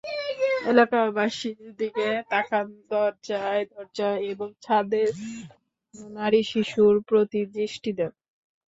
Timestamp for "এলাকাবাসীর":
0.65-1.59